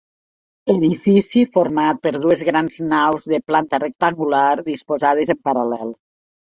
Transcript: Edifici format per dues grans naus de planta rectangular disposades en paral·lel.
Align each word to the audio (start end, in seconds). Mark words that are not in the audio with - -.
Edifici 0.75 1.43
format 1.57 1.99
per 2.07 2.15
dues 2.23 2.41
grans 2.49 2.81
naus 2.87 3.29
de 3.35 3.43
planta 3.53 3.83
rectangular 3.87 4.49
disposades 4.73 5.37
en 5.39 5.43
paral·lel. 5.47 5.97